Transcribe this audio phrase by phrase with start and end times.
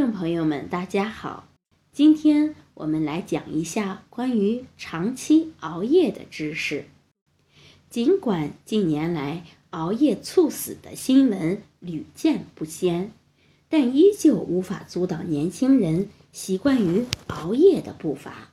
[0.00, 1.46] 众朋友们，大家好，
[1.92, 6.86] 今天我们来讲一下关于长期熬夜的知识。
[7.90, 13.12] 尽管近年来熬夜猝死的新闻屡见不鲜，
[13.68, 18.52] 但依旧无法阻挡年轻人习惯于熬夜的步伐。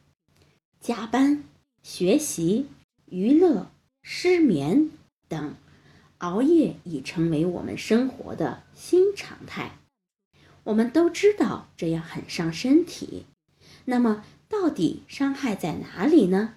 [0.82, 1.46] 加班、
[1.82, 2.66] 学习、
[3.05, 3.72] 娱乐、
[4.02, 4.90] 失眠
[5.30, 5.55] 等，
[6.18, 9.71] 熬夜已成为我们生活的新常态。
[10.68, 13.26] 我们都知道这样很伤身体，
[13.85, 16.55] 那么到底伤害在哪里呢？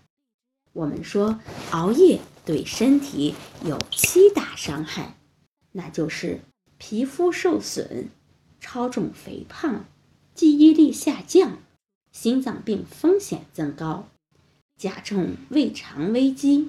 [0.73, 1.39] 我们说
[1.71, 5.15] 熬夜对身体有七大伤害，
[5.71, 6.41] 那就是
[6.77, 8.09] 皮肤受损、
[8.59, 9.85] 超重肥胖、
[10.35, 11.59] 记忆力下降、
[12.11, 14.09] 心脏病风险增高、
[14.77, 16.69] 加重胃肠危机、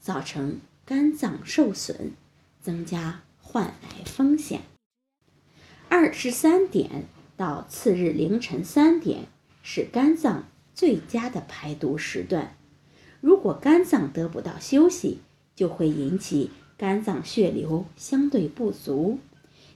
[0.00, 2.14] 造成肝脏受损、
[2.60, 4.62] 增加患癌风险。
[5.92, 9.26] 二十三点到次日凌晨三点
[9.64, 12.56] 是肝脏最佳的排毒时段。
[13.20, 15.18] 如果肝脏得不到休息，
[15.56, 19.18] 就会引起肝脏血流相对不足，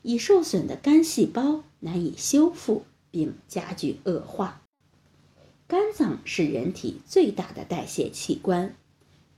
[0.02, 4.62] 已受损的肝细胞难以修复，并加剧恶化。
[5.66, 8.76] 肝脏是人体最大的代谢器官，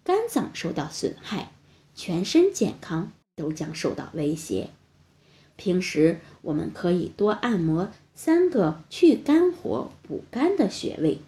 [0.04, 1.52] 肝脏受到损害，
[1.94, 4.68] 全身健康都将受到威胁。
[5.56, 11.20] 平时我们可以多按摩三个去肝火、补肝的穴位，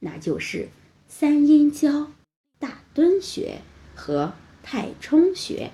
[0.00, 0.68] 那就是
[1.06, 2.08] 三阴交、
[2.58, 3.62] 大敦穴
[3.94, 5.70] 和太冲穴。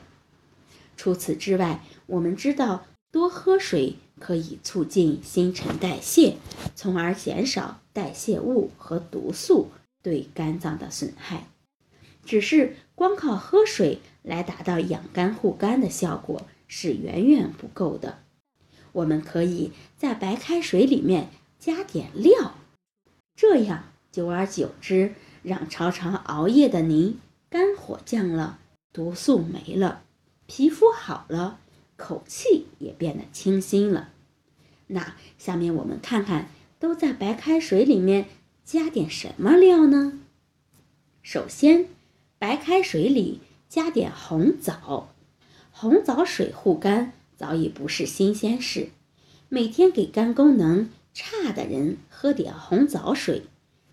[0.96, 6.36] 除此之外，我们知道多喝水可以促进新陈代谢，
[6.74, 9.70] 从而减少代谢物和毒素
[10.02, 11.48] 对肝脏的损害。
[12.24, 16.46] 只是光靠喝水来达到养肝护肝的效果。
[16.68, 18.18] 是远远不够的。
[18.92, 22.54] 我们可以在白开水里面加点料，
[23.34, 27.18] 这样久而久之，让常常熬夜的您
[27.50, 28.58] 肝火降了，
[28.92, 30.04] 毒素没了，
[30.46, 31.58] 皮肤好了，
[31.96, 34.10] 口气也变得清新了。
[34.86, 36.48] 那下面我们看看
[36.78, 38.26] 都在白开水里面
[38.64, 40.20] 加点什么料呢？
[41.22, 41.88] 首先，
[42.38, 45.13] 白开水里加点红枣。
[45.76, 48.90] 红枣水护肝早已不是新鲜事，
[49.48, 53.42] 每天给肝功能差的人喝点红枣水，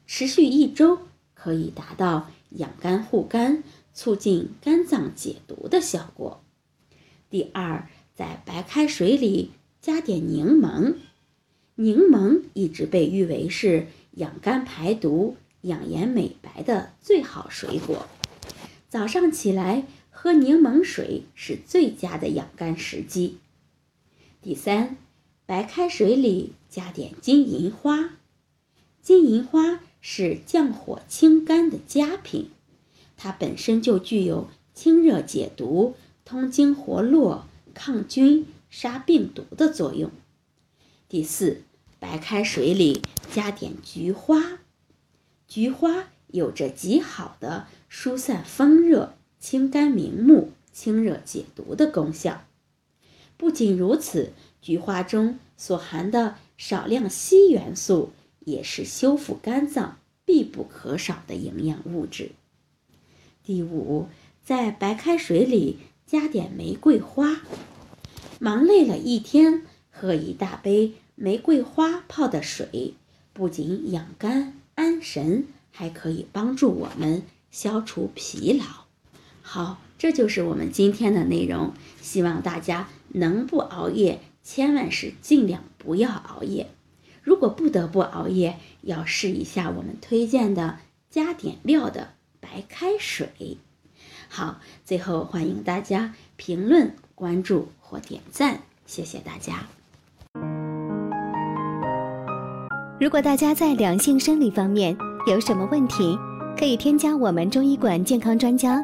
[0.05, 0.99] 持续一周
[1.33, 3.63] 可以达到养肝护肝、
[3.95, 6.43] 促进肝脏解毒的效果。
[7.31, 9.49] 第二，在白开水里
[9.81, 10.93] 加点柠檬，
[11.73, 18.05] 柠檬一直被誉为是养肝排毒、养颜美白的最好水果。
[18.87, 19.87] 早上起来。
[20.23, 23.39] 喝柠檬水是最佳的养肝时机。
[24.39, 24.95] 第三，
[25.47, 28.11] 白开水里加点金银花。
[29.01, 32.51] 金银花是降火清肝的佳品，
[33.17, 40.11] 它本身就具有清热解毒、通经活络、抗菌、杀病毒的作用。
[41.09, 41.63] 第四，
[41.99, 43.01] 白开水里
[43.33, 44.59] 加点菊花。
[45.47, 49.15] 菊花有着极好的疏散风热。
[49.41, 52.43] 清肝明目、清热解毒的功效。
[53.37, 62.33] 不仅如此，菊花中所含的少量硒元素也是修复肝脏必不可少的营养物质。
[63.43, 64.07] 第五，
[64.45, 67.41] 在白开水里加点玫瑰花。
[68.39, 72.93] 忙累了一天，喝一大杯玫瑰花泡的水，
[73.33, 78.80] 不仅养肝安神，还可以帮助我们消除疲劳。
[79.41, 81.73] 好，这就是我们今天的内容。
[81.99, 86.67] 希望大家能不熬夜，千万是尽量不要熬夜。
[87.23, 90.79] 如果不得不熬夜，要试一下我们推荐的
[91.09, 92.09] 加点料的
[92.39, 93.57] 白开水。
[94.29, 99.67] 好，最后欢迎大家评论、关注或点赞，谢谢大家。
[102.99, 104.95] 如果大家在两性生理方面
[105.27, 106.17] 有什么问题，
[106.57, 108.83] 可以添加我们中医馆健康专家。